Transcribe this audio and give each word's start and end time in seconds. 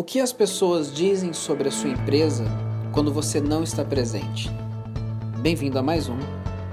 O 0.00 0.02
que 0.02 0.18
as 0.18 0.32
pessoas 0.32 0.90
dizem 0.90 1.34
sobre 1.34 1.68
a 1.68 1.70
sua 1.70 1.90
empresa 1.90 2.46
quando 2.90 3.12
você 3.12 3.38
não 3.38 3.62
está 3.62 3.84
presente? 3.84 4.50
Bem-vindo 5.42 5.78
a 5.78 5.82
mais 5.82 6.08
um 6.08 6.16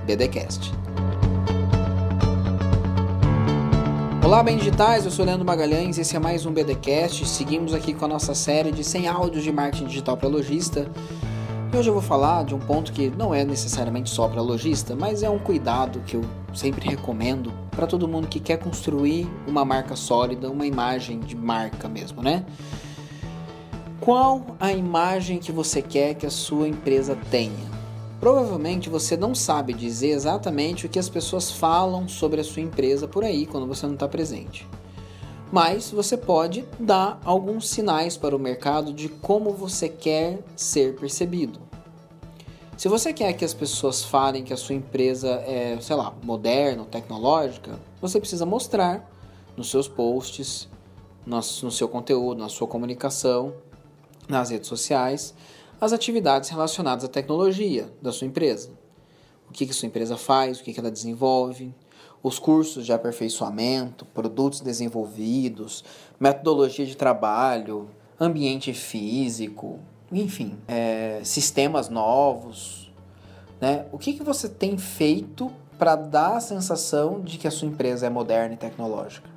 BDcast. 0.06 0.72
Olá, 4.24 4.42
bem 4.42 4.56
digitais, 4.56 5.04
eu 5.04 5.12
sou 5.12 5.26
Leandro 5.26 5.46
Magalhães, 5.46 5.98
esse 5.98 6.16
é 6.16 6.20
mais 6.20 6.46
um 6.46 6.54
BDcast. 6.54 7.28
Seguimos 7.28 7.74
aqui 7.74 7.94
com 7.94 8.06
a 8.06 8.08
nossa 8.08 8.34
série 8.34 8.72
de 8.72 8.82
100 8.82 9.10
áudios 9.10 9.44
de 9.44 9.52
marketing 9.52 9.88
digital 9.88 10.16
para 10.16 10.30
lojista. 10.30 10.90
E 11.74 11.76
hoje 11.76 11.90
eu 11.90 11.94
vou 11.94 12.02
falar 12.02 12.46
de 12.46 12.56
um 12.56 12.60
ponto 12.60 12.94
que 12.94 13.10
não 13.10 13.36
é 13.36 13.44
necessariamente 13.44 14.10
só 14.10 14.30
para 14.30 14.42
lojista, 14.42 14.96
mas 14.96 15.22
é 15.22 15.30
um 15.30 15.38
cuidado 15.38 16.02
que 16.08 16.16
eu 16.16 16.22
sempre 16.54 16.88
recomendo 16.88 17.52
para 17.72 17.86
todo 17.86 18.08
mundo 18.08 18.30
que 18.30 18.40
quer 18.40 18.58
construir 18.58 19.30
uma 19.46 19.66
marca 19.66 19.98
sólida, 19.98 20.50
uma 20.50 20.66
imagem 20.66 21.20
de 21.20 21.36
marca 21.36 21.90
mesmo, 21.90 22.24
né? 22.24 22.46
Qual 24.00 24.56
a 24.60 24.72
imagem 24.72 25.40
que 25.40 25.52
você 25.52 25.82
quer 25.82 26.14
que 26.14 26.26
a 26.26 26.30
sua 26.30 26.68
empresa 26.68 27.18
tenha? 27.32 27.68
Provavelmente 28.20 28.90
você 28.90 29.18
não 29.18 29.34
sabe 29.34 29.74
dizer 29.74 30.10
exatamente 30.10 30.86
o 30.86 30.90
que 30.90 31.00
as 31.00 31.10
pessoas 31.10 31.52
falam 31.52 32.08
sobre 32.08 32.40
a 32.40 32.44
sua 32.44 32.62
empresa 32.62 33.08
por 33.08 33.24
aí 33.24 33.46
quando 33.46 33.68
você 33.68 33.86
não 33.86 33.96
está 33.96 34.08
presente. 34.08 34.68
Mas 35.52 35.90
você 35.92 36.16
pode 36.16 36.64
dar 36.80 37.20
alguns 37.26 37.68
sinais 37.70 38.16
para 38.16 38.36
o 38.36 38.40
mercado 38.40 38.94
de 38.94 39.10
como 39.10 39.52
você 39.52 39.90
quer 39.90 40.40
ser 40.56 40.96
percebido. 40.96 41.60
Se 42.78 42.88
você 42.88 43.12
quer 43.12 43.34
que 43.34 43.44
as 43.44 43.54
pessoas 43.54 44.04
falem 44.04 44.44
que 44.44 44.54
a 44.54 44.58
sua 44.58 44.76
empresa 44.76 45.44
é, 45.48 45.78
sei 45.82 45.96
lá, 45.96 46.14
moderna, 46.22 46.86
tecnológica, 46.86 47.80
você 48.00 48.20
precisa 48.20 48.46
mostrar 48.46 49.10
nos 49.56 49.72
seus 49.72 49.88
posts, 49.88 50.70
no 51.26 51.72
seu 51.72 51.88
conteúdo, 51.88 52.40
na 52.40 52.50
sua 52.50 52.68
comunicação, 52.68 53.54
nas 54.28 54.50
redes 54.50 54.68
sociais 54.68 55.34
as 55.80 55.94
atividades 55.94 56.50
relacionadas 56.50 57.04
à 57.04 57.08
tecnologia 57.08 57.92
da 58.02 58.12
sua 58.12 58.28
empresa. 58.28 58.72
O 59.50 59.54
que, 59.54 59.66
que 59.66 59.74
sua 59.74 59.88
empresa 59.88 60.18
faz, 60.18 60.60
o 60.60 60.64
que, 60.64 60.74
que 60.74 60.80
ela 60.80 60.92
desenvolve, 60.92 61.74
os 62.22 62.40
cursos 62.40 62.86
de 62.86 62.92
aperfeiçoamento, 62.92 64.06
produtos 64.06 64.60
desenvolvidos, 64.60 65.84
metodologia 66.20 66.86
de 66.86 66.98
trabalho, 66.98 67.90
ambiente 68.20 68.74
físico, 68.74 69.80
enfim, 70.12 70.58
é, 70.68 71.22
sistemas 71.24 71.90
novos. 71.90 72.92
Né? 73.62 73.86
O 73.92 73.98
que, 73.98 74.14
que 74.14 74.24
você 74.24 74.50
tem 74.50 74.78
feito 74.78 75.52
para 75.78 75.96
dar 75.96 76.38
a 76.38 76.42
sensação 76.42 77.22
de 77.22 77.38
que 77.38 77.48
a 77.48 77.52
sua 77.52 77.68
empresa 77.68 78.08
é 78.08 78.10
moderna 78.10 78.56
e 78.56 78.58
tecnológica? 78.58 79.37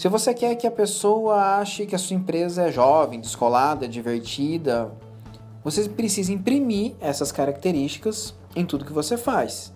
Se 0.00 0.08
você 0.08 0.32
quer 0.32 0.54
que 0.54 0.66
a 0.66 0.70
pessoa 0.70 1.58
ache 1.58 1.84
que 1.84 1.94
a 1.94 1.98
sua 1.98 2.16
empresa 2.16 2.62
é 2.62 2.72
jovem, 2.72 3.20
descolada, 3.20 3.86
divertida, 3.86 4.90
você 5.62 5.86
precisa 5.90 6.32
imprimir 6.32 6.94
essas 7.02 7.30
características 7.30 8.34
em 8.56 8.64
tudo 8.64 8.86
que 8.86 8.94
você 8.94 9.18
faz. 9.18 9.70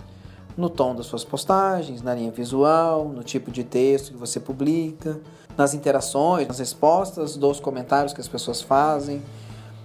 No 0.57 0.71
tom 0.71 0.95
das 0.95 1.05
suas 1.05 1.25
postagens, 1.25 2.01
na 2.01 2.15
linha 2.15 2.31
visual, 2.31 3.07
no 3.07 3.23
tipo 3.23 3.51
de 3.51 3.65
texto 3.65 4.13
que 4.13 4.17
você 4.17 4.41
publica, 4.41 5.21
nas 5.59 5.75
interações, 5.75 6.49
nas 6.49 6.59
respostas 6.59 7.37
dos 7.37 7.61
comentários 7.61 8.15
que 8.15 8.21
as 8.23 8.29
pessoas 8.29 8.63
fazem. 8.63 9.23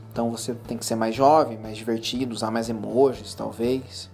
Então 0.10 0.32
você 0.32 0.54
tem 0.54 0.78
que 0.78 0.86
ser 0.86 0.96
mais 0.96 1.14
jovem, 1.14 1.58
mais 1.58 1.76
divertido, 1.76 2.34
usar 2.34 2.50
mais 2.50 2.70
emojis, 2.70 3.34
talvez. 3.34 4.10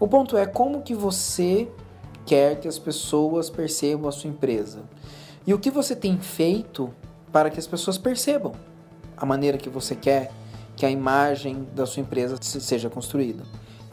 O 0.00 0.08
ponto 0.08 0.38
é 0.38 0.46
como 0.46 0.80
que 0.80 0.94
você 0.94 1.68
quer 2.28 2.60
que 2.60 2.68
as 2.68 2.78
pessoas 2.78 3.48
percebam 3.48 4.06
a 4.06 4.12
sua 4.12 4.28
empresa. 4.28 4.82
E 5.46 5.54
o 5.54 5.58
que 5.58 5.70
você 5.70 5.96
tem 5.96 6.20
feito 6.20 6.94
para 7.32 7.48
que 7.48 7.58
as 7.58 7.66
pessoas 7.66 7.96
percebam 7.96 8.52
a 9.16 9.24
maneira 9.24 9.56
que 9.56 9.70
você 9.70 9.96
quer 9.96 10.30
que 10.76 10.84
a 10.84 10.90
imagem 10.90 11.66
da 11.74 11.86
sua 11.86 12.02
empresa 12.02 12.36
seja 12.40 12.90
construída. 12.90 13.44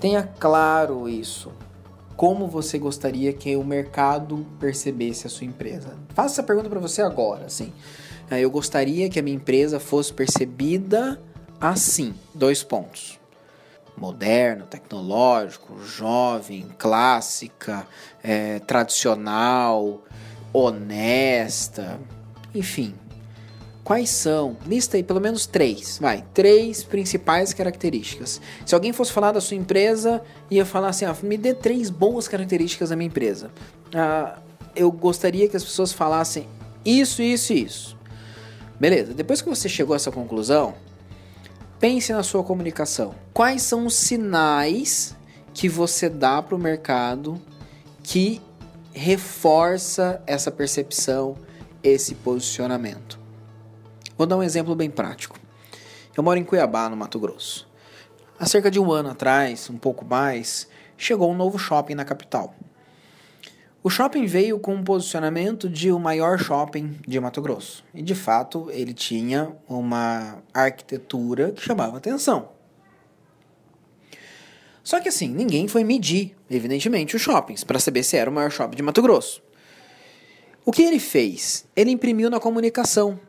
Tenha 0.01 0.21
claro 0.21 1.07
isso. 1.07 1.49
Como 2.17 2.47
você 2.47 2.77
gostaria 2.77 3.31
que 3.31 3.55
o 3.55 3.63
mercado 3.63 4.45
percebesse 4.59 5.25
a 5.25 5.29
sua 5.29 5.47
empresa? 5.47 5.95
Faça 6.09 6.35
essa 6.35 6.43
pergunta 6.43 6.69
para 6.69 6.79
você 6.79 7.01
agora, 7.01 7.45
assim. 7.45 7.71
É, 8.29 8.39
eu 8.39 8.51
gostaria 8.51 9.09
que 9.09 9.17
a 9.17 9.23
minha 9.23 9.35
empresa 9.35 9.79
fosse 9.79 10.13
percebida 10.13 11.21
assim. 11.59 12.13
Dois 12.33 12.63
pontos 12.63 13.17
moderno, 13.97 14.65
tecnológico, 14.65 15.81
jovem, 15.83 16.67
clássica, 16.77 17.87
é, 18.23 18.59
tradicional, 18.59 20.03
honesta, 20.51 21.99
enfim. 22.53 22.93
Quais 23.83 24.09
são? 24.09 24.57
Lista 24.65 24.97
aí 24.97 25.03
pelo 25.03 25.21
menos 25.21 25.45
três, 25.45 25.99
vai, 25.99 26.25
três 26.33 26.83
principais 26.83 27.53
características. 27.53 28.41
Se 28.65 28.73
alguém 28.73 28.91
fosse 28.91 29.11
falar 29.11 29.31
da 29.31 29.39
sua 29.39 29.55
empresa, 29.55 30.23
ia 30.49 30.65
falar 30.65 30.89
assim: 30.89 31.05
ah, 31.05 31.15
me 31.21 31.37
dê 31.37 31.53
três 31.53 31.91
boas 31.91 32.27
características 32.27 32.89
da 32.89 32.95
minha 32.95 33.07
empresa. 33.07 33.51
Ah, 33.93 34.39
eu 34.75 34.91
gostaria 34.91 35.47
que 35.47 35.55
as 35.55 35.63
pessoas 35.63 35.93
falassem 35.93 36.47
isso, 36.83 37.21
isso 37.21 37.53
e 37.53 37.63
isso. 37.63 37.97
Beleza, 38.79 39.13
depois 39.13 39.41
que 39.41 39.47
você 39.47 39.69
chegou 39.69 39.93
a 39.93 39.97
essa 39.97 40.11
conclusão, 40.11 40.73
pense 41.79 42.13
na 42.13 42.23
sua 42.23 42.43
comunicação. 42.43 43.15
Quais 43.33 43.61
são 43.61 43.85
os 43.85 43.95
sinais 43.95 45.15
que 45.53 45.69
você 45.69 46.09
dá 46.09 46.41
para 46.41 46.55
o 46.55 46.59
mercado 46.59 47.41
que 48.03 48.41
reforça 48.95 50.21
essa 50.25 50.49
percepção, 50.49 51.35
esse 51.83 52.15
posicionamento. 52.15 53.19
Vou 54.17 54.25
dar 54.25 54.37
um 54.37 54.43
exemplo 54.43 54.73
bem 54.73 54.89
prático. 54.89 55.37
Eu 56.15 56.23
moro 56.23 56.39
em 56.39 56.45
Cuiabá, 56.45 56.89
no 56.89 56.95
Mato 56.95 57.19
Grosso. 57.19 57.67
Há 58.39 58.45
cerca 58.45 58.71
de 58.71 58.79
um 58.79 58.91
ano 58.91 59.09
atrás, 59.09 59.69
um 59.69 59.77
pouco 59.77 60.05
mais, 60.05 60.69
chegou 60.97 61.29
um 61.29 61.35
novo 61.35 61.57
shopping 61.57 61.93
na 61.93 62.05
capital. 62.05 62.55
O 63.85 63.89
shopping 63.91 64.25
veio 64.25 64.57
com 64.57 64.73
um 64.73 64.83
posicionamento 64.83 65.69
de 65.69 65.91
o 65.91 65.99
maior 65.99 66.39
shopping 66.39 66.97
de 67.07 67.19
Mato 67.19 67.39
Grosso. 67.39 67.85
E 67.93 68.01
de 68.01 68.15
fato, 68.15 68.67
ele 68.71 68.95
tinha 68.95 69.55
uma 69.69 70.41
arquitetura 70.51 71.51
que 71.51 71.61
chamava 71.61 71.95
atenção. 71.95 72.49
Só 74.83 74.99
que 74.99 75.07
assim, 75.07 75.27
ninguém 75.27 75.67
foi 75.67 75.83
medir, 75.83 76.35
evidentemente, 76.49 77.15
os 77.15 77.21
shoppings 77.21 77.63
para 77.63 77.77
saber 77.77 78.01
se 78.01 78.17
era 78.17 78.27
o 78.27 78.33
maior 78.33 78.49
shopping 78.49 78.75
de 78.75 78.81
Mato 78.81 79.03
Grosso. 79.03 79.43
O 80.65 80.71
que 80.71 80.81
ele 80.81 80.97
fez? 80.97 81.67
Ele 81.75 81.91
imprimiu 81.91 82.27
na 82.27 82.39
comunicação 82.39 83.19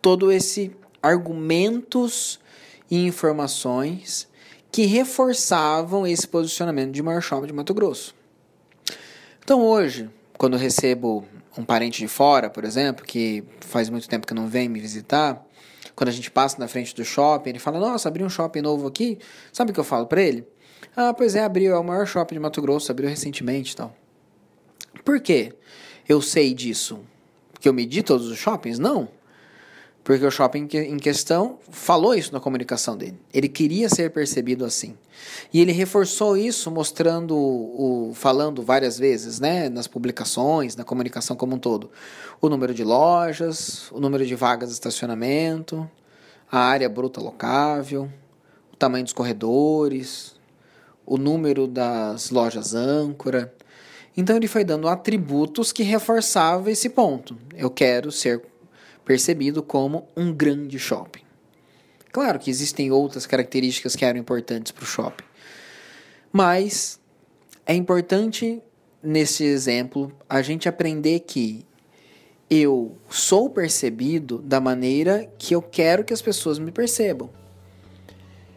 todo 0.00 0.30
esse 0.30 0.70
argumentos 1.02 2.38
e 2.88 3.04
informações 3.04 4.28
que 4.70 4.86
reforçavam 4.86 6.06
esse 6.06 6.28
posicionamento 6.28 6.92
de 6.92 7.02
maior 7.02 7.20
shopping 7.20 7.48
de 7.48 7.52
Mato 7.52 7.74
Grosso. 7.74 8.14
Então 9.44 9.60
hoje, 9.60 10.08
quando 10.38 10.54
eu 10.54 10.58
recebo 10.58 11.22
um 11.56 11.64
parente 11.64 11.98
de 11.98 12.08
fora, 12.08 12.48
por 12.48 12.64
exemplo, 12.64 13.04
que 13.04 13.44
faz 13.60 13.90
muito 13.90 14.08
tempo 14.08 14.26
que 14.26 14.32
não 14.32 14.48
vem 14.48 14.70
me 14.70 14.80
visitar, 14.80 15.44
quando 15.94 16.08
a 16.08 16.12
gente 16.12 16.30
passa 16.30 16.58
na 16.58 16.66
frente 16.66 16.94
do 16.94 17.04
shopping, 17.04 17.50
ele 17.50 17.58
fala: 17.58 17.78
"Nossa, 17.78 18.08
abri 18.08 18.24
um 18.24 18.28
shopping 18.30 18.62
novo 18.62 18.86
aqui". 18.86 19.18
Sabe 19.52 19.70
o 19.70 19.74
que 19.74 19.78
eu 19.78 19.84
falo 19.84 20.06
para 20.06 20.22
ele? 20.22 20.46
Ah, 20.96 21.12
pois 21.12 21.34
é, 21.34 21.44
abriu, 21.44 21.74
é 21.74 21.78
o 21.78 21.84
maior 21.84 22.06
shopping 22.06 22.36
de 22.36 22.40
Mato 22.40 22.62
Grosso, 22.62 22.90
abriu 22.90 23.08
recentemente 23.08 23.74
e 23.74 23.76
tal. 23.76 23.94
Por 25.04 25.20
quê? 25.20 25.52
Eu 26.08 26.22
sei 26.22 26.54
disso. 26.54 27.00
Porque 27.52 27.68
eu 27.68 27.74
medi 27.74 28.02
todos 28.02 28.28
os 28.28 28.38
shoppings? 28.38 28.78
Não. 28.78 29.08
Porque 30.04 30.24
o 30.24 30.30
shopping 30.30 30.68
em 30.74 30.98
questão 30.98 31.58
falou 31.70 32.14
isso 32.14 32.30
na 32.30 32.38
comunicação 32.38 32.94
dele. 32.94 33.18
Ele 33.32 33.48
queria 33.48 33.88
ser 33.88 34.10
percebido 34.10 34.62
assim. 34.66 34.98
E 35.50 35.62
ele 35.62 35.72
reforçou 35.72 36.36
isso 36.36 36.70
mostrando, 36.70 37.34
o, 37.34 38.12
falando 38.14 38.62
várias 38.62 38.98
vezes, 38.98 39.40
né, 39.40 39.70
nas 39.70 39.86
publicações, 39.86 40.76
na 40.76 40.84
comunicação 40.84 41.34
como 41.34 41.56
um 41.56 41.58
todo. 41.58 41.90
O 42.38 42.50
número 42.50 42.74
de 42.74 42.84
lojas, 42.84 43.90
o 43.90 43.98
número 43.98 44.26
de 44.26 44.34
vagas 44.34 44.68
de 44.68 44.74
estacionamento, 44.74 45.90
a 46.52 46.58
área 46.58 46.88
bruta 46.88 47.18
locável, 47.18 48.10
o 48.70 48.76
tamanho 48.76 49.04
dos 49.04 49.14
corredores, 49.14 50.34
o 51.06 51.16
número 51.16 51.66
das 51.66 52.28
lojas 52.28 52.74
âncora. 52.74 53.54
Então 54.14 54.36
ele 54.36 54.48
foi 54.48 54.64
dando 54.64 54.86
atributos 54.86 55.72
que 55.72 55.82
reforçavam 55.82 56.68
esse 56.68 56.90
ponto. 56.90 57.34
Eu 57.56 57.70
quero 57.70 58.12
ser 58.12 58.42
percebido 59.04 59.62
como 59.62 60.08
um 60.16 60.32
grande 60.32 60.78
shopping. 60.78 61.22
Claro 62.12 62.38
que 62.38 62.50
existem 62.50 62.90
outras 62.90 63.26
características 63.26 63.96
que 63.96 64.04
eram 64.04 64.18
importantes 64.18 64.72
para 64.72 64.84
o 64.84 64.86
shopping, 64.86 65.24
mas 66.32 67.00
é 67.66 67.74
importante 67.74 68.62
nesse 69.02 69.44
exemplo 69.44 70.12
a 70.28 70.40
gente 70.40 70.68
aprender 70.68 71.20
que 71.20 71.66
eu 72.48 72.96
sou 73.08 73.50
percebido 73.50 74.38
da 74.38 74.60
maneira 74.60 75.30
que 75.38 75.54
eu 75.54 75.62
quero 75.62 76.04
que 76.04 76.12
as 76.12 76.22
pessoas 76.22 76.58
me 76.58 76.70
percebam. 76.70 77.30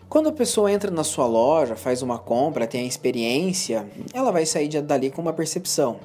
Quando 0.10 0.30
a 0.30 0.32
pessoa 0.32 0.72
entra 0.72 0.90
na 0.90 1.04
sua 1.04 1.26
loja, 1.26 1.76
faz 1.76 2.02
uma 2.02 2.18
compra, 2.18 2.66
tem 2.66 2.82
a 2.82 2.88
experiência, 2.88 3.88
ela 4.14 4.32
vai 4.32 4.46
sair 4.46 4.70
dali 4.82 5.12
com 5.12 5.22
uma 5.22 5.34
percepção. 5.34 6.00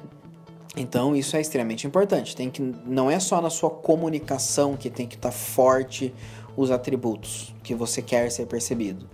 Então 0.75 1.15
isso 1.15 1.35
é 1.35 1.41
extremamente 1.41 1.85
importante. 1.85 2.35
Tem 2.35 2.49
que 2.49 2.61
não 2.85 3.09
é 3.09 3.19
só 3.19 3.41
na 3.41 3.49
sua 3.49 3.69
comunicação 3.69 4.75
que 4.75 4.89
tem 4.89 5.07
que 5.07 5.15
estar 5.15 5.29
tá 5.29 5.35
forte 5.35 6.13
os 6.55 6.71
atributos 6.71 7.53
que 7.63 7.75
você 7.75 8.01
quer 8.01 8.31
ser 8.31 8.45
percebido. 8.47 9.07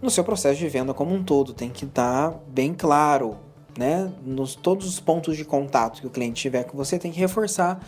No 0.00 0.10
seu 0.10 0.24
processo 0.24 0.58
de 0.58 0.68
venda 0.68 0.92
como 0.92 1.14
um 1.14 1.22
todo 1.22 1.52
tem 1.52 1.70
que 1.70 1.84
estar 1.84 2.30
tá 2.30 2.38
bem 2.48 2.74
claro, 2.74 3.36
né? 3.78 4.12
Nos 4.24 4.54
todos 4.54 4.86
os 4.86 4.98
pontos 4.98 5.36
de 5.36 5.44
contato 5.44 6.00
que 6.00 6.06
o 6.06 6.10
cliente 6.10 6.42
tiver 6.42 6.64
com 6.64 6.76
você 6.76 6.98
tem 6.98 7.12
que 7.12 7.20
reforçar 7.20 7.80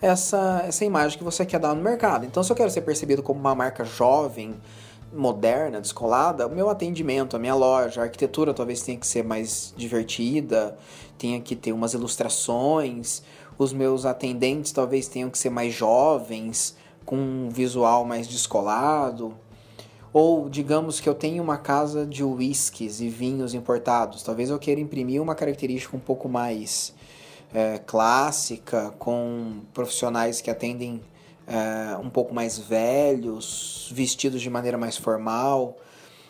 essa 0.00 0.64
essa 0.66 0.84
imagem 0.84 1.16
que 1.16 1.24
você 1.24 1.46
quer 1.46 1.58
dar 1.58 1.74
no 1.74 1.82
mercado. 1.82 2.26
Então 2.26 2.42
se 2.42 2.52
eu 2.52 2.56
quero 2.56 2.70
ser 2.70 2.82
percebido 2.82 3.22
como 3.22 3.40
uma 3.40 3.54
marca 3.54 3.84
jovem, 3.84 4.54
moderna, 5.12 5.80
descolada, 5.80 6.46
o 6.46 6.54
meu 6.54 6.68
atendimento, 6.70 7.36
a 7.36 7.38
minha 7.38 7.54
loja, 7.54 8.00
a 8.00 8.04
arquitetura 8.04 8.54
talvez 8.54 8.82
tenha 8.82 8.98
que 8.98 9.06
ser 9.06 9.22
mais 9.22 9.74
divertida, 9.76 10.76
tenha 11.18 11.40
que 11.40 11.54
ter 11.54 11.72
umas 11.72 11.94
ilustrações, 11.94 13.22
os 13.58 13.72
meus 13.72 14.06
atendentes 14.06 14.72
talvez 14.72 15.08
tenham 15.08 15.30
que 15.30 15.38
ser 15.38 15.50
mais 15.50 15.74
jovens, 15.74 16.76
com 17.04 17.16
um 17.16 17.48
visual 17.50 18.04
mais 18.04 18.26
descolado. 18.26 19.34
Ou 20.12 20.48
digamos 20.48 21.00
que 21.00 21.08
eu 21.08 21.14
tenho 21.14 21.42
uma 21.42 21.56
casa 21.56 22.04
de 22.04 22.22
whiskies 22.22 23.00
e 23.00 23.08
vinhos 23.08 23.54
importados, 23.54 24.22
talvez 24.22 24.50
eu 24.50 24.58
queira 24.58 24.80
imprimir 24.80 25.22
uma 25.22 25.34
característica 25.34 25.96
um 25.96 26.00
pouco 26.00 26.28
mais 26.28 26.94
é, 27.54 27.78
clássica, 27.78 28.94
com 28.98 29.60
profissionais 29.72 30.40
que 30.40 30.50
atendem 30.50 31.00
é, 31.46 31.96
um 31.96 32.10
pouco 32.10 32.34
mais 32.34 32.58
velhos, 32.58 33.90
vestidos 33.94 34.40
de 34.40 34.50
maneira 34.50 34.78
mais 34.78 34.96
formal. 34.96 35.76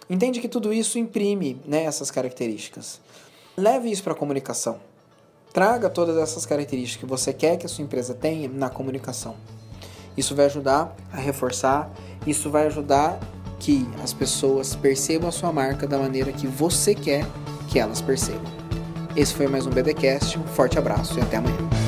Entende 0.08 0.40
que 0.40 0.48
tudo 0.48 0.72
isso 0.72 0.98
imprime 0.98 1.60
né, 1.64 1.84
essas 1.84 2.10
características. 2.10 3.00
Leve 3.56 3.90
isso 3.90 4.02
para 4.02 4.12
a 4.12 4.16
comunicação. 4.16 4.80
Traga 5.52 5.90
todas 5.90 6.16
essas 6.16 6.46
características 6.46 7.00
que 7.00 7.06
você 7.06 7.32
quer 7.32 7.56
que 7.56 7.66
a 7.66 7.68
sua 7.68 7.84
empresa 7.84 8.14
tenha 8.14 8.48
na 8.48 8.70
comunicação. 8.70 9.36
Isso 10.16 10.34
vai 10.34 10.46
ajudar 10.46 10.94
a 11.12 11.16
reforçar, 11.16 11.90
isso 12.26 12.50
vai 12.50 12.66
ajudar 12.66 13.18
que 13.58 13.86
as 14.02 14.12
pessoas 14.12 14.74
percebam 14.74 15.28
a 15.28 15.32
sua 15.32 15.52
marca 15.52 15.86
da 15.86 15.98
maneira 15.98 16.32
que 16.32 16.46
você 16.46 16.94
quer 16.94 17.24
que 17.70 17.78
elas 17.78 18.00
percebam. 18.00 18.52
Esse 19.14 19.34
foi 19.34 19.46
mais 19.46 19.66
um 19.66 19.70
BDcast, 19.70 20.38
um 20.38 20.46
forte 20.46 20.78
abraço 20.78 21.18
e 21.18 21.22
até 21.22 21.36
amanhã. 21.36 21.81